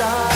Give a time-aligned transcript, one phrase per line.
[0.00, 0.29] stars.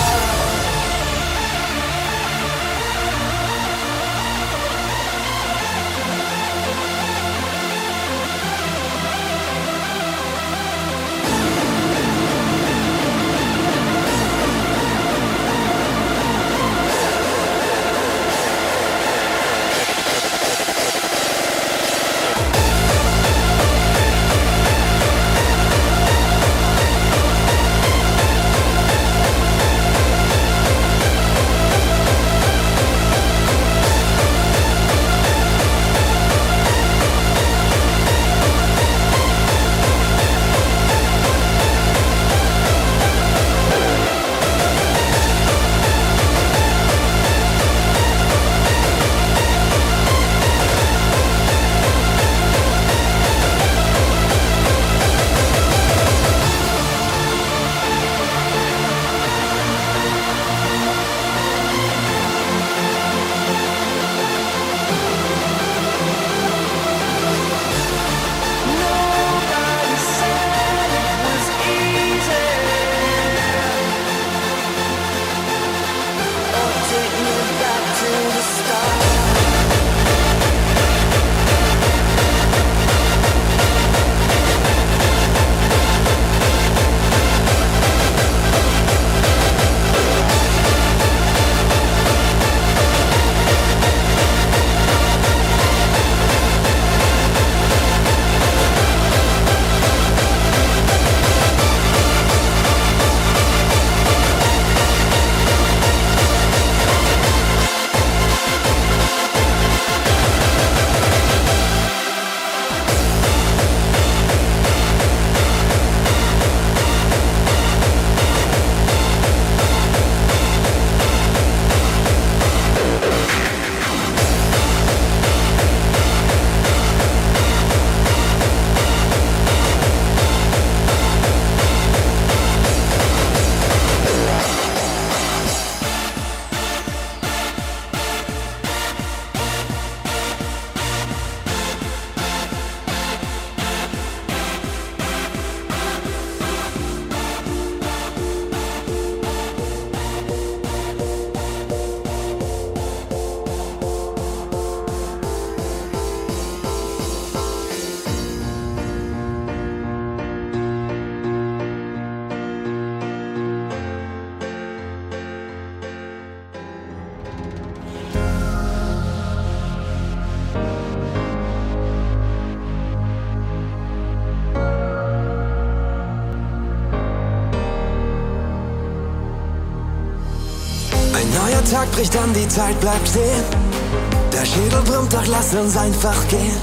[185.55, 186.56] Lass uns einfach gehen.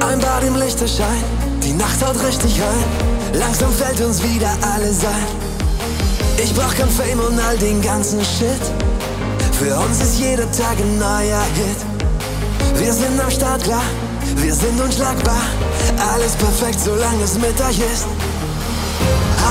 [0.00, 1.22] Ein Bad im Lichterschein,
[1.62, 3.38] die Nacht haut richtig rein.
[3.38, 5.26] Langsam fällt uns wieder alles ein.
[6.42, 8.62] Ich brauch kein Fame und all den ganzen Shit.
[9.58, 12.80] Für uns ist jeder Tag ein neuer Hit.
[12.80, 13.84] Wir sind am Start klar,
[14.36, 15.42] wir sind unschlagbar.
[16.12, 18.06] Alles perfekt, solange es mit euch ist.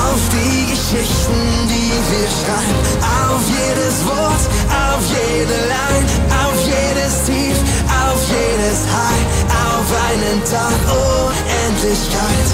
[0.04, 2.82] Auf die Geschichten, die wir schreiben,
[3.30, 6.06] auf jedes Wort, auf jede Line,
[6.44, 7.58] auf jedes Tief,
[8.12, 9.24] auf jedes High,
[9.72, 12.50] auf einen Tag Unendlichkeit,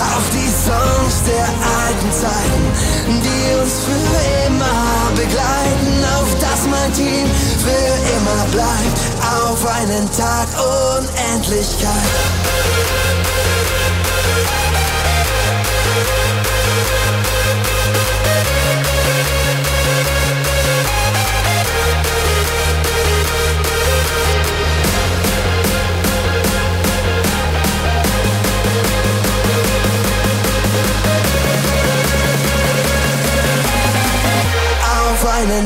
[0.00, 2.72] auf die Songs der alten Zeiten,
[3.22, 4.08] die uns für
[4.46, 7.30] immer begleiten, auf das mein Team
[7.62, 7.86] für
[8.16, 10.48] immer bleibt, auf einen Tag
[10.98, 12.10] Unendlichkeit.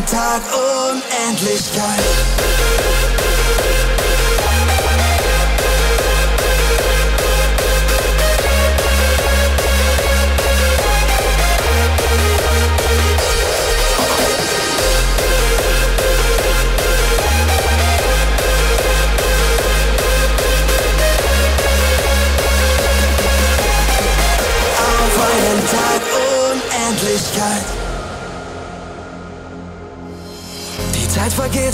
[0.06, 2.19] Tag Unendlichkeit.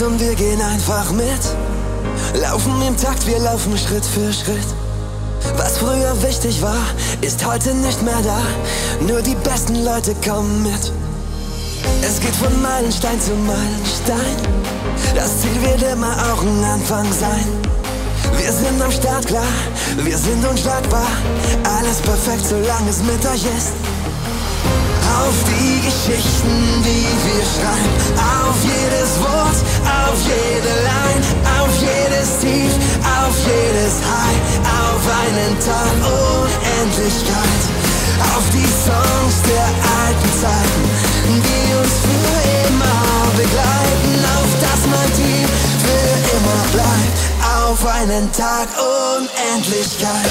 [0.06, 1.42] Und wir gehen einfach mit.
[2.40, 4.66] Laufen im Takt, wir laufen Schritt für Schritt.
[5.56, 6.84] Was früher wichtig war,
[7.20, 8.40] ist heute nicht mehr da.
[9.06, 10.92] Nur die besten Leute kommen mit.
[12.02, 14.36] Es geht von Meilenstein zu Meilenstein.
[15.14, 17.46] Das Ziel wird immer auch ein Anfang sein.
[18.38, 19.54] Wir sind am Start klar,
[20.04, 21.06] wir sind unschlagbar.
[21.78, 23.72] Alles perfekt, solange es mit euch ist
[25.26, 27.96] auf die Geschichten, die wir schreiben,
[28.46, 29.58] auf jedes Wort,
[30.08, 31.22] auf jede Line,
[31.58, 32.72] auf jedes Tief,
[33.02, 37.62] auf jedes High, auf einen Tag Unendlichkeit,
[38.36, 39.68] auf die Songs der
[40.02, 40.82] alten Zeiten,
[41.26, 43.02] die uns für immer
[43.36, 45.48] begleiten, auf das mein Team
[45.82, 47.18] für immer bleibt,
[47.68, 50.30] auf einen Tag Unendlichkeit.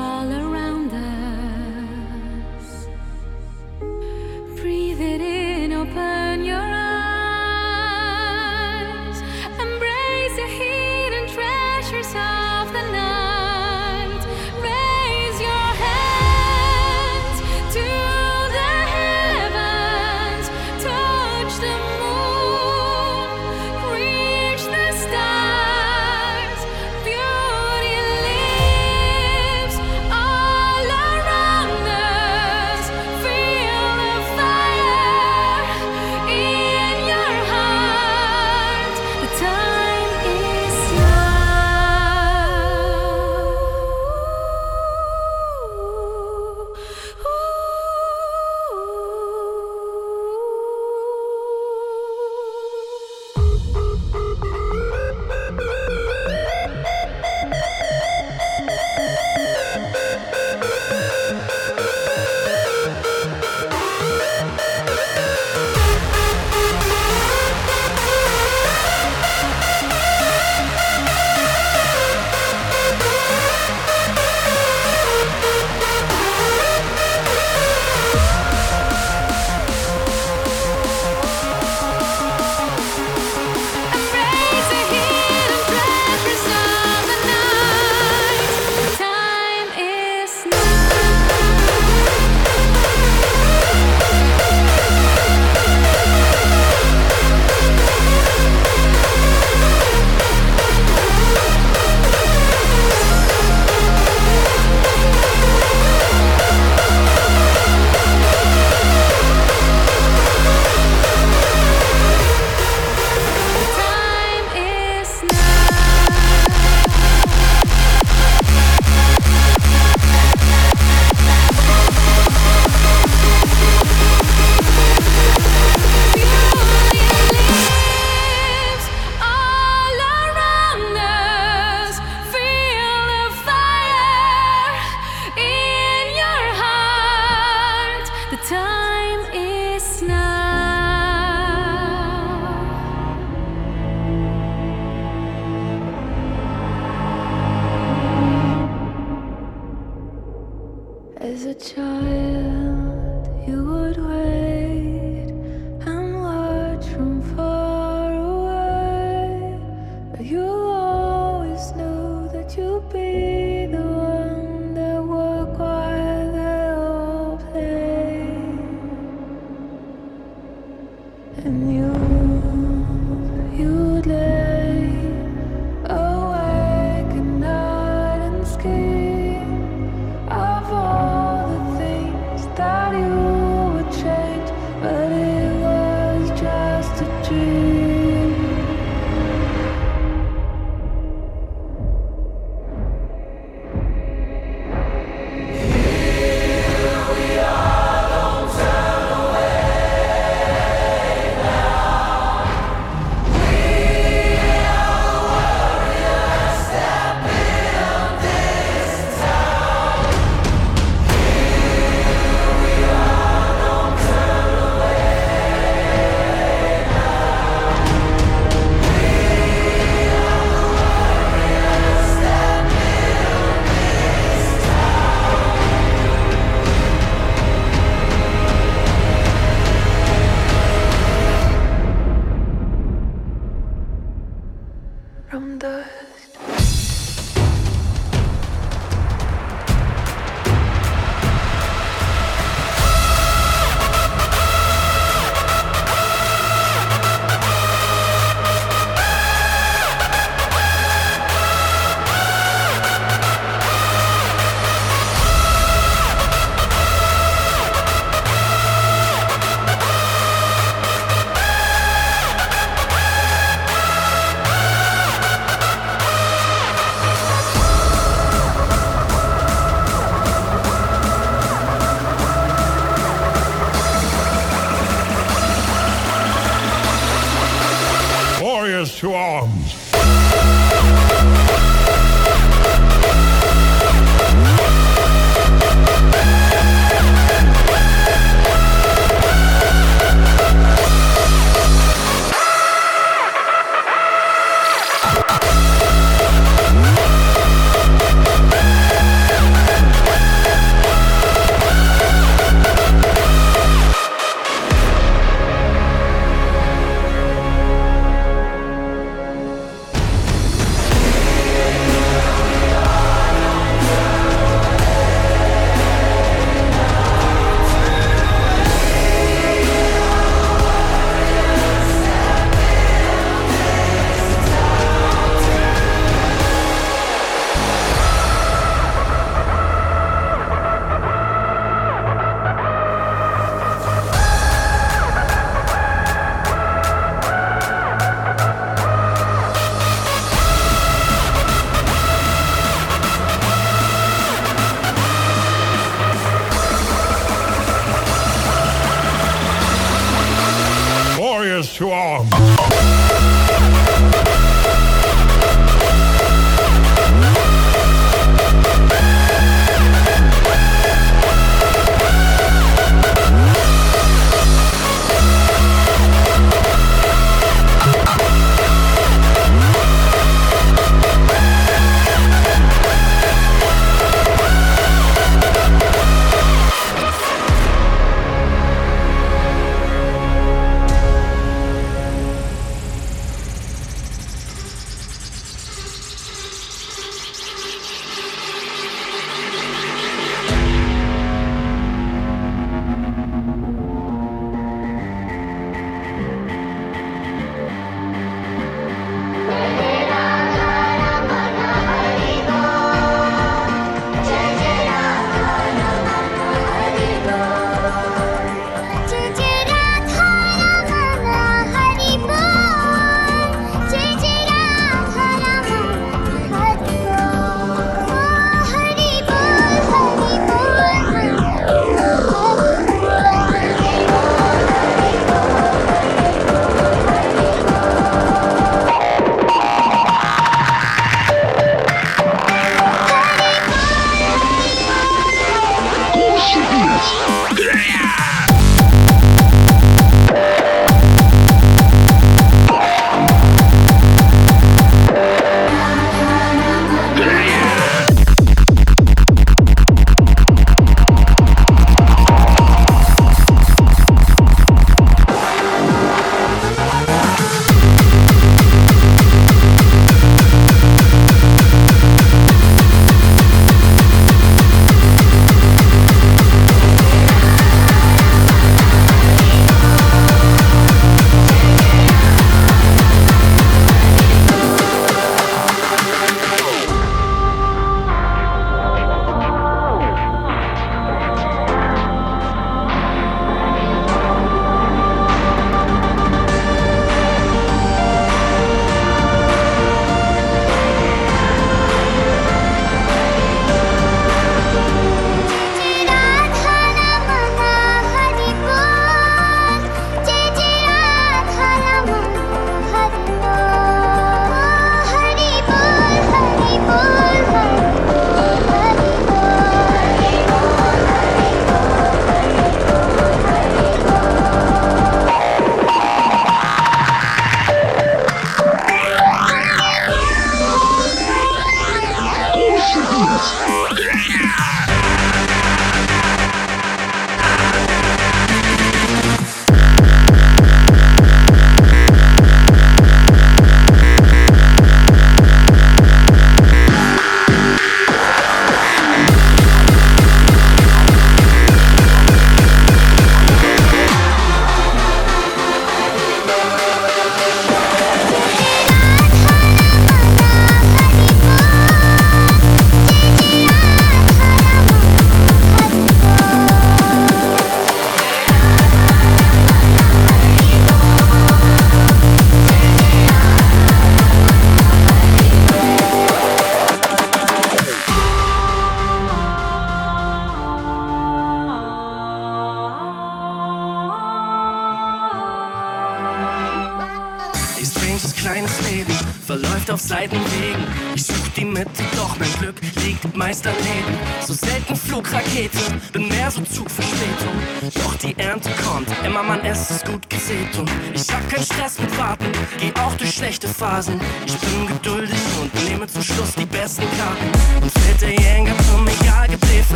[594.05, 594.13] da.
[594.45, 597.60] Ich bin geduldig und nehme zum Schluss die besten Karten.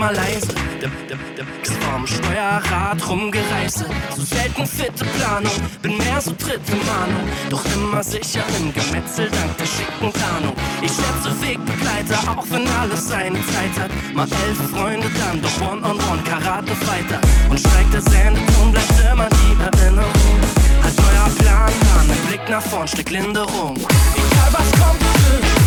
[0.00, 0.48] Mal leise.
[0.80, 3.84] Dim, dim, dim, ist vom Steuerrad rumgereise.
[4.16, 7.28] So selten fitte Planung, bin mehr so dritte Mahnung.
[7.50, 10.56] Doch immer sicher im Gemetzel dank der schicken Planung.
[10.80, 13.90] Ich schätze Wegbegleiter, auch wenn alles seine Zeit hat.
[14.14, 17.20] Mal elf Freunde, dann doch One-on-One, Karate-Fighter.
[17.50, 20.38] Und steigt der Sendeton, bleibt immer die Erinnerung.
[20.82, 21.72] Halt neuer Plan,
[22.08, 23.76] mit Blick nach vorn, Stück Linderung.
[23.76, 25.59] Egal was kommt, sowieso.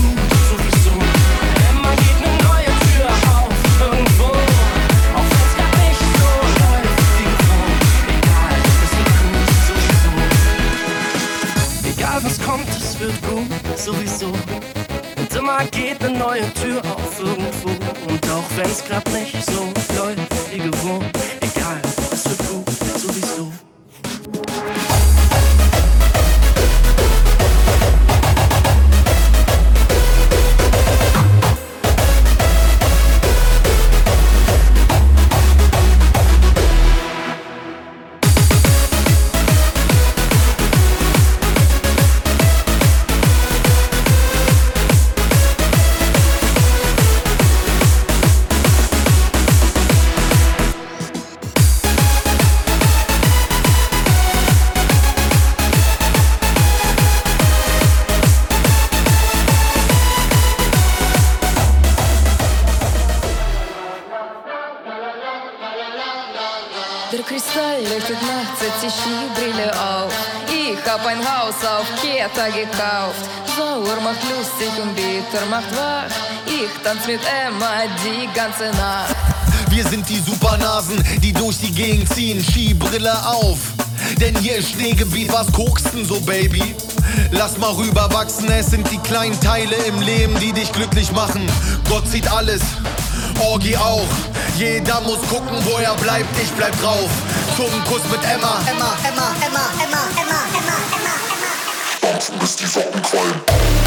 [13.03, 14.27] Wird gut, sowieso.
[14.27, 17.69] Und immer geht ne neue Tür auf, irgendwo.
[18.09, 21.05] Und auch wenn's grad nicht so läuft, wie gewohnt.
[21.41, 23.51] Egal, es wird gut, sowieso.
[71.53, 73.29] Haus auf Keta gekauft.
[73.55, 76.11] Sauer macht lustig und Bitter macht wach.
[76.45, 79.15] Ich tanz mit Emma die ganze Nacht.
[79.69, 83.57] Wir sind die Supernasen, die durch die Gegend ziehen, Skibrille auf.
[84.19, 86.75] Denn hier ist Schneegebiet, was guckst denn so, Baby?
[87.31, 91.47] Lass mal rüberwachsen, es sind die kleinen Teile im Leben, die dich glücklich machen.
[91.89, 92.61] Gott sieht alles,
[93.39, 94.07] Orgi auch.
[94.57, 97.09] Jeder muss gucken, wo er bleibt, ich bleib drauf.
[97.55, 98.61] Zum Kuss mit Emma.
[98.69, 101.22] Emma, Emma, Emma, Emma, Emma, Emma, Emma, Emma.
[102.23, 103.82] Dampfen, bis die Socken qualmen.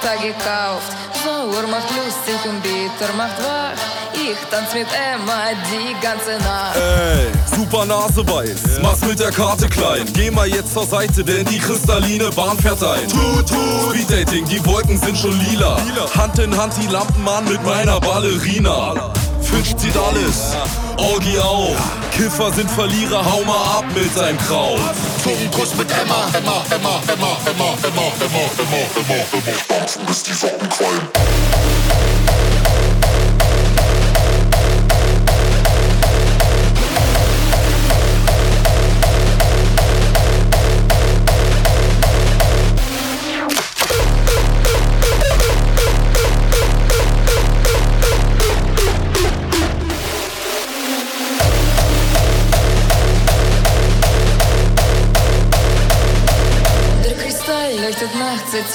[0.00, 0.92] Keta gekauft.
[1.22, 3.78] Sauer macht lustig und Bitter macht wach.
[4.14, 6.76] Ich tanz mit Emma die ganze Nacht.
[6.76, 10.06] Ey, super Naseweiß, mach's mit der Karte klein.
[10.12, 13.08] Geh mal jetzt zur Seite, denn die kristalline Bahn fährt ein.
[13.08, 13.94] Tut, tut.
[13.94, 15.76] Speeddating, die Wolken sind schon lila.
[16.16, 19.12] Hand in Hand die Lampenmann mit meiner Ballerina.
[19.52, 20.56] Finch zieht alles,
[20.96, 21.76] Orgi auch.
[22.12, 24.78] Kiffer sind Verlierer, hau mal ab mit deinem Kraut.
[25.22, 26.28] Zum Kuss mit Emma.
[26.32, 29.52] Emma, Emma, Emma, Emma, Emma, Emma, Emma, Emma, Emma.
[29.68, 31.79] Dampfen, bis die Socken qualmen.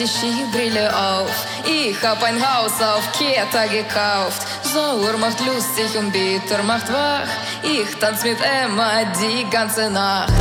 [0.04, 1.32] Skibrille auf.
[1.66, 4.46] Ich hab ein Haus auf Keta gekauft.
[4.62, 7.28] Sauer macht lustig und Bitter macht wach.
[7.64, 10.34] Ich tanz mit Emma die ganze Nacht.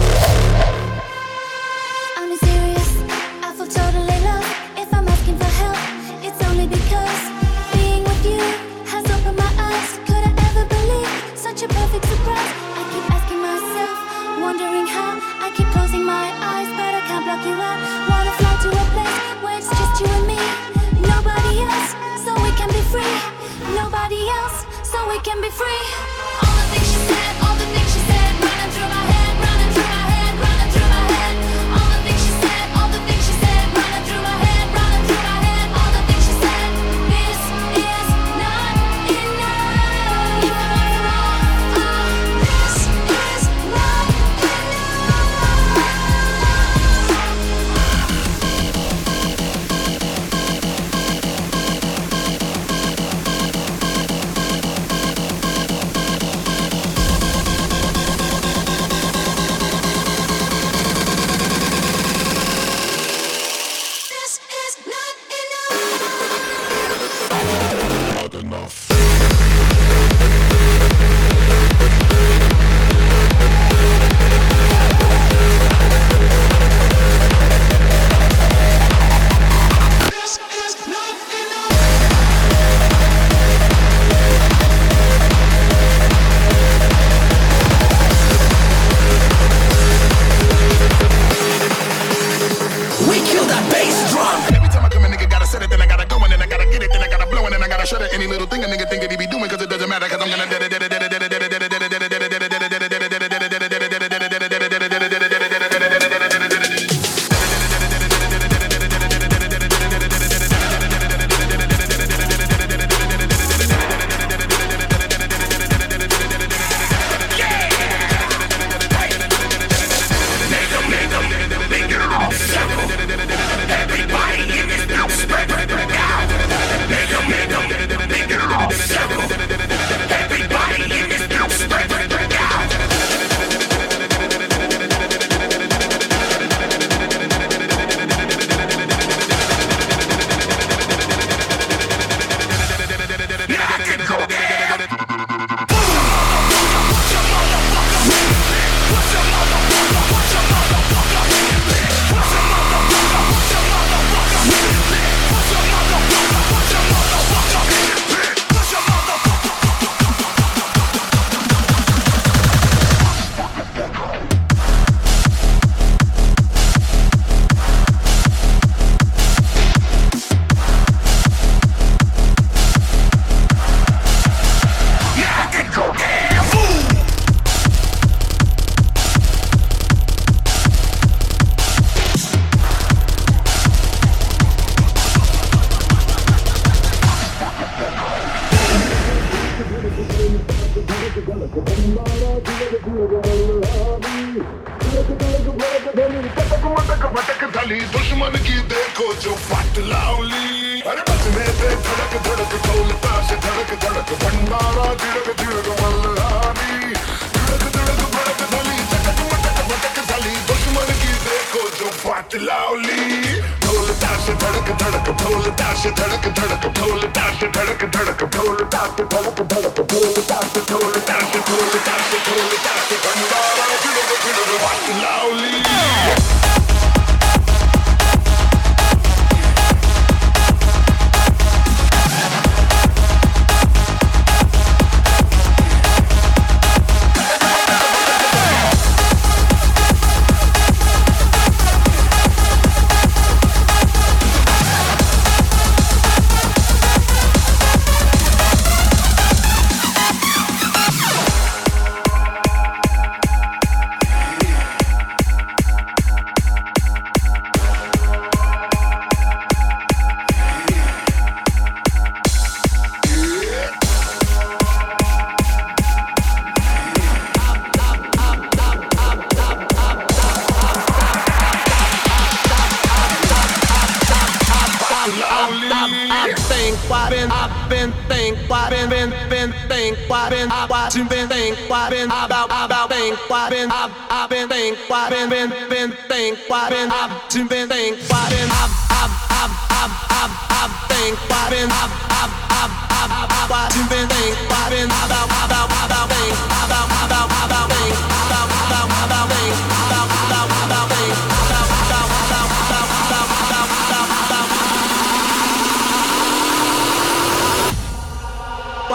[276.33, 280.97] Think why been I've been think why been been been think why been I watch
[280.97, 285.11] you been think why been about about think why been I've I've been think why
[285.11, 289.53] been been been think why been I've you been think why been I've I've I've
[289.69, 294.35] I've I've I've think why been I've I've I've I've I've watch you been think
[294.49, 299.74] why been about about about think about about about think about about about think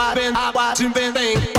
[0.10, 1.59] I've been watching things.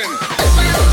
[0.00, 0.89] Listen.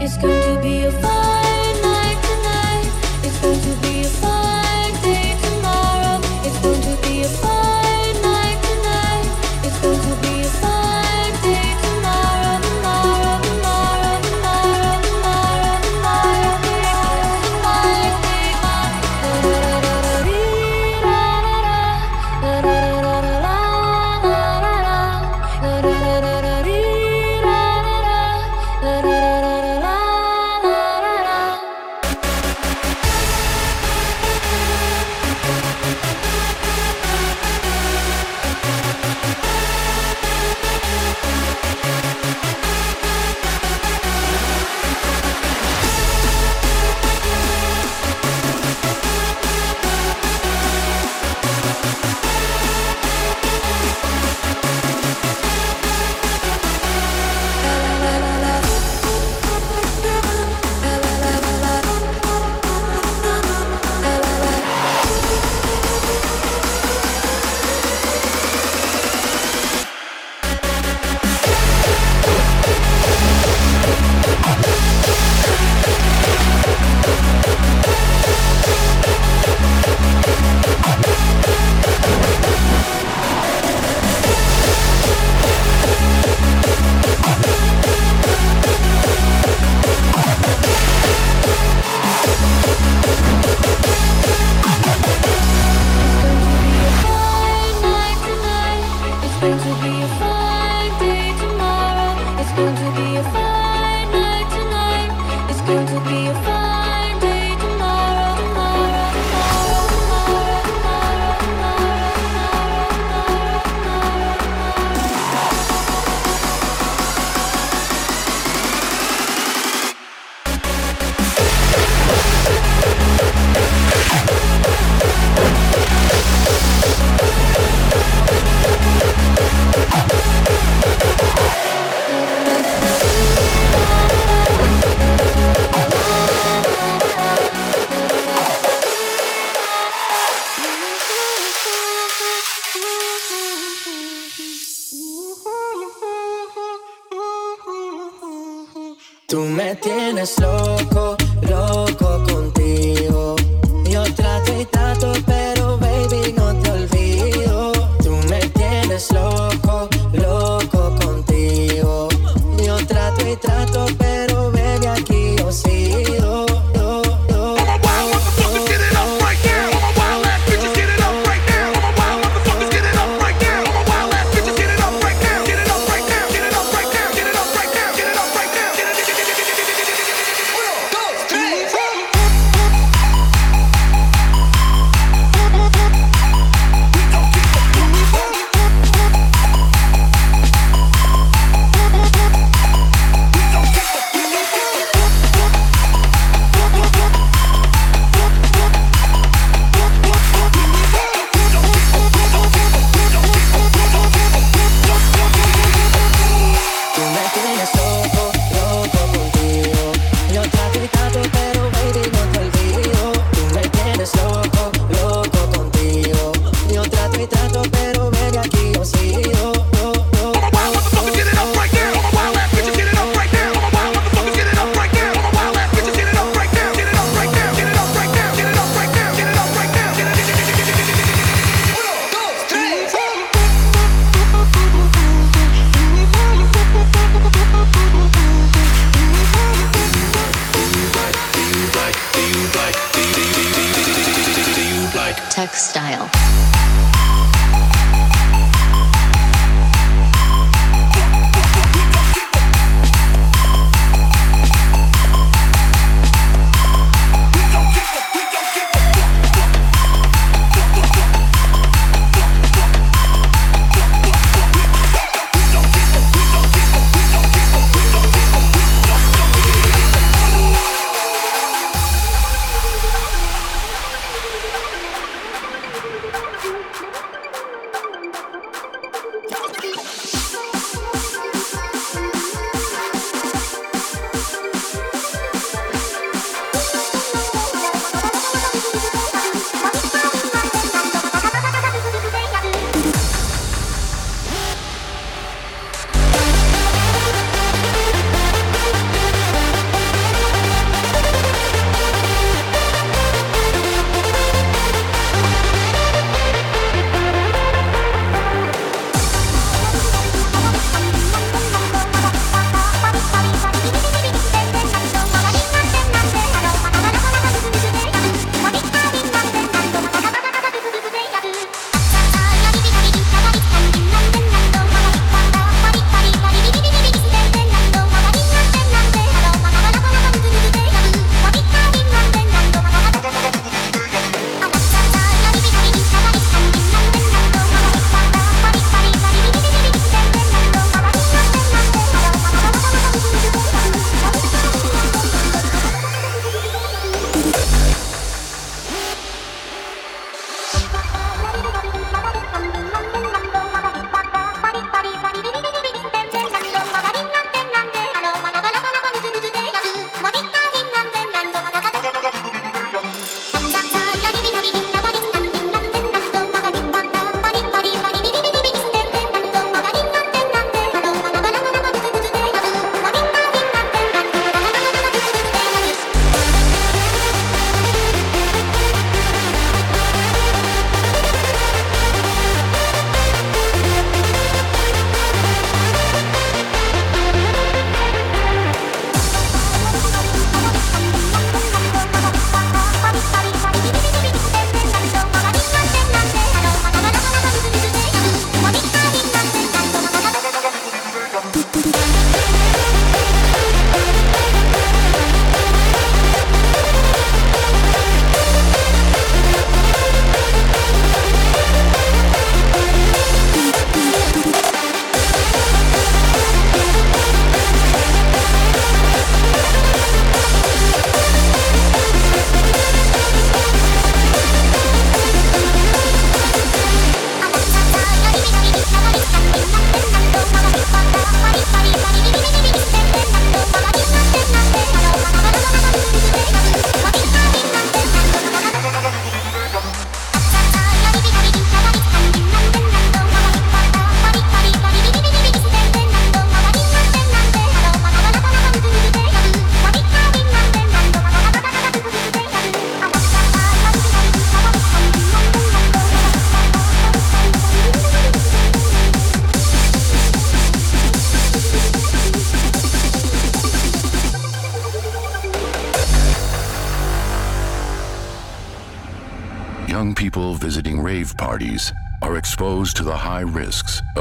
[0.00, 1.17] It's going to be a fine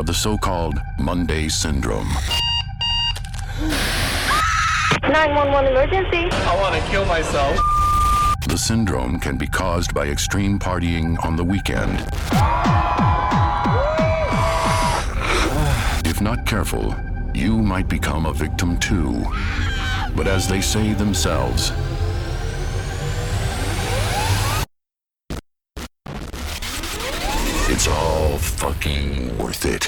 [0.07, 2.07] the so called Monday syndrome.
[5.03, 6.29] 911 emergency.
[6.31, 7.59] I want to kill myself.
[8.47, 11.99] The syndrome can be caused by extreme partying on the weekend.
[16.07, 16.95] If not careful,
[17.33, 19.25] you might become a victim too.
[20.15, 21.73] But as they say themselves,
[27.69, 29.86] it's all fucking worth it.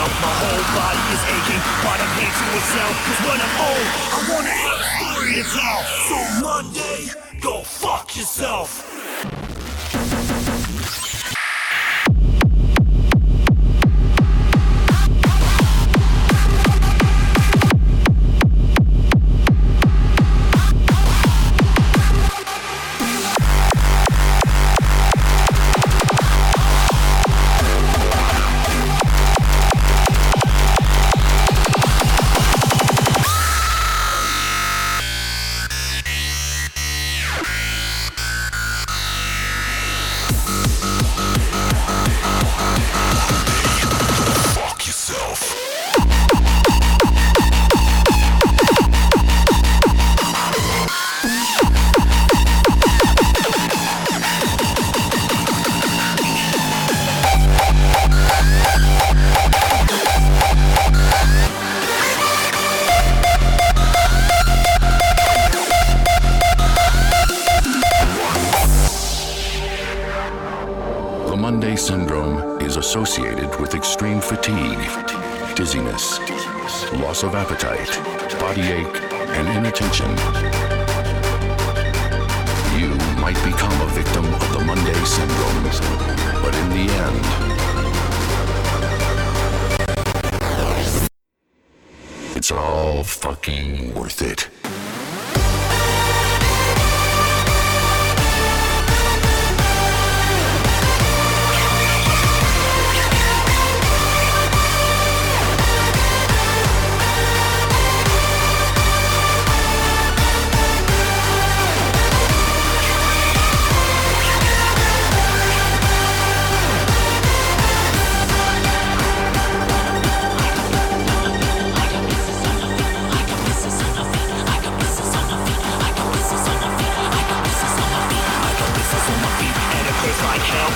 [0.00, 0.08] Hell.
[0.20, 2.90] My whole body is aching, but I'm here to excel.
[3.04, 5.80] Cause when I'm old, I wanna have a story to tell.
[6.08, 7.00] So Monday,
[7.40, 8.99] go fuck yourself.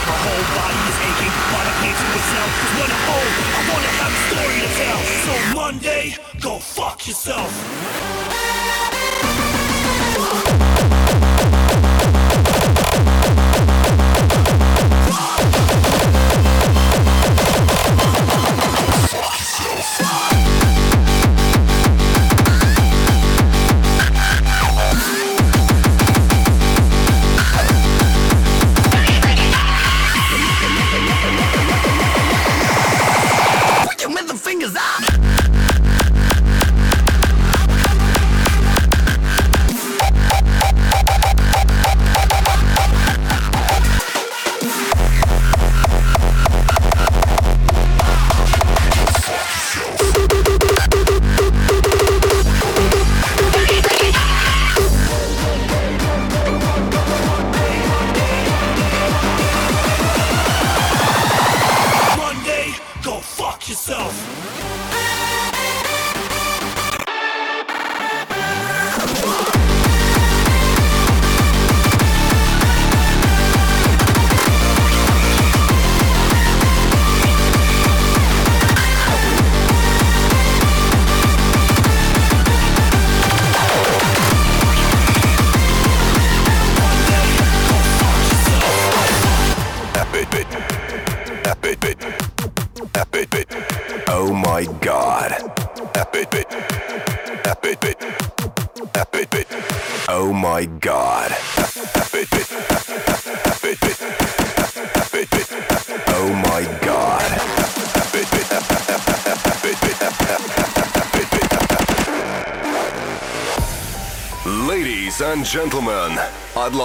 [0.03, 2.51] My whole body is aching, but I hate to myself.
[2.59, 5.01] Cause when I'm old, I wanna have a story to tell.
[5.25, 6.05] So Monday,
[6.41, 8.84] go fuck yourself.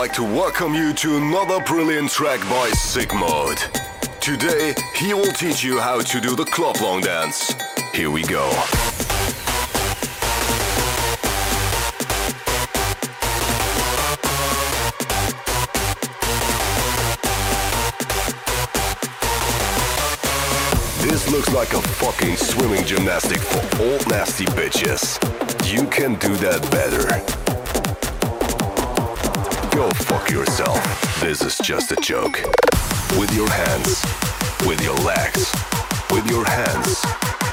[0.10, 3.60] Like to welcome you to another brilliant track by Sigmode.
[4.20, 7.54] Today, he will teach you how to do the club long dance.
[7.94, 8.50] Here we go.
[21.04, 25.20] This looks like a fucking swimming gymnastic for old nasty bitches.
[25.72, 27.40] You can do that better.
[29.72, 30.80] Go fuck yourself.
[31.22, 32.42] This is just a joke.
[33.18, 34.04] With your hands,
[34.66, 35.54] with your legs,
[36.12, 37.04] with your hands,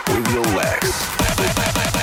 [0.09, 1.96] with your legs.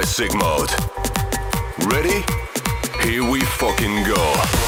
[0.00, 0.70] By Sigmode.
[1.92, 2.24] Ready?
[3.02, 4.04] Here we fucking.
[4.04, 4.59] Go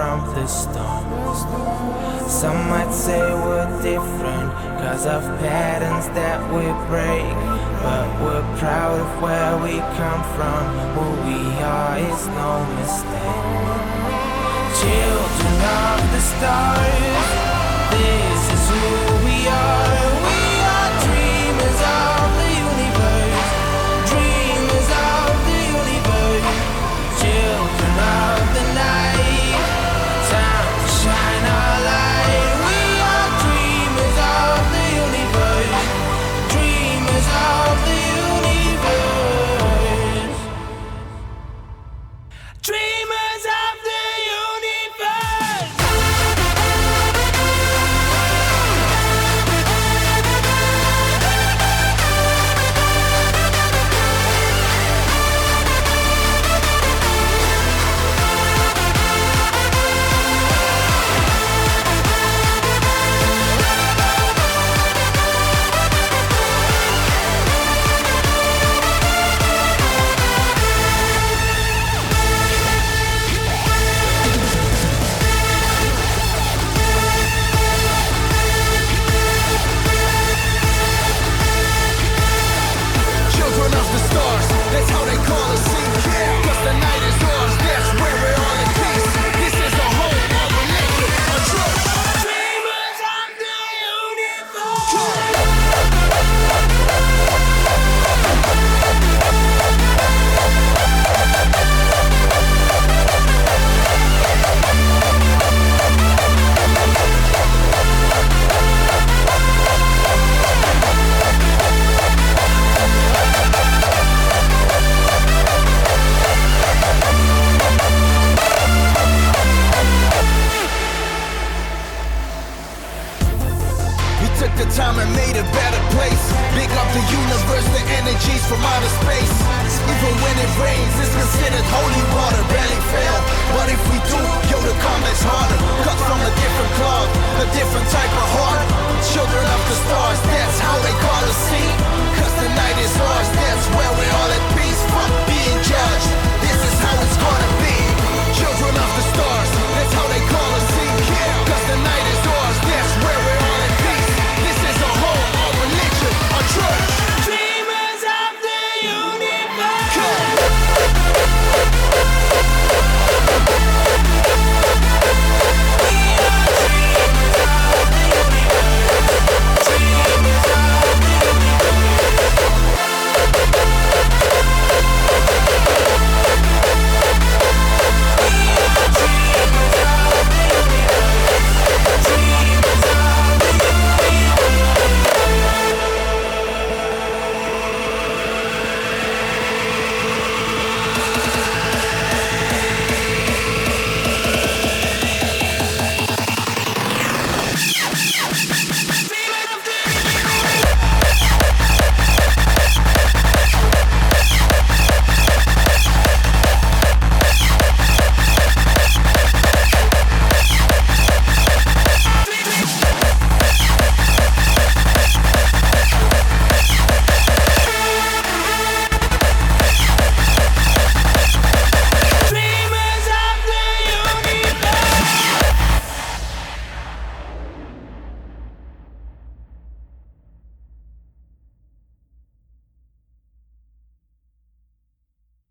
[0.00, 1.04] from the storm.
[2.26, 4.50] Some might say we're different,
[4.80, 7.36] cause of patterns that we break.
[7.84, 10.62] But we're proud of where we come from,
[10.94, 13.44] who we are is no mistake.
[14.80, 17.28] Children of the stars,
[17.92, 19.79] this is who we are.